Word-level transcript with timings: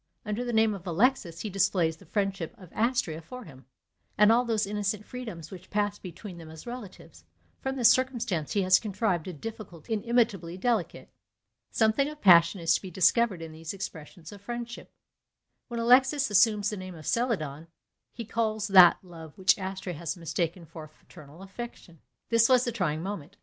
Under 0.25 0.43
the 0.43 0.51
name 0.51 0.73
of 0.73 0.87
Alexis 0.87 1.41
he 1.41 1.49
displays 1.51 1.97
the 1.97 2.07
friendship 2.07 2.55
of 2.57 2.71
Astrea 2.73 3.21
for 3.21 3.43
him, 3.43 3.65
and 4.17 4.31
all 4.31 4.43
those 4.45 4.65
innocent 4.65 5.05
freedoms 5.05 5.51
which 5.51 5.69
passed 5.69 6.01
between 6.01 6.39
them 6.39 6.49
as 6.49 6.65
relatives; 6.65 7.23
from 7.59 7.75
this 7.75 7.91
circumstance 7.91 8.53
he 8.53 8.63
has 8.63 8.79
contrived 8.79 9.27
a 9.27 9.33
difficulty 9.33 9.93
inimitably 9.93 10.57
delicate. 10.57 11.11
Something 11.69 12.09
of 12.09 12.19
passion 12.19 12.59
is 12.61 12.73
to 12.73 12.81
be 12.81 12.89
discovered 12.89 13.43
in 13.43 13.51
these 13.51 13.75
expressions 13.75 14.31
of 14.31 14.41
friendship. 14.41 14.91
When 15.67 15.79
Alexis 15.79 16.31
assumes 16.31 16.71
the 16.71 16.77
name 16.77 16.95
of 16.95 17.05
Celadon, 17.05 17.67
he 18.11 18.25
calls 18.25 18.69
that 18.69 18.97
love 19.03 19.37
which 19.37 19.55
Astrea 19.59 19.93
had 19.93 20.17
mistaken 20.17 20.65
for 20.65 20.87
fraternal 20.87 21.43
affection. 21.43 21.99
This 22.29 22.49
was 22.49 22.63
the 22.63 22.71
trying 22.71 23.03
moment. 23.03 23.37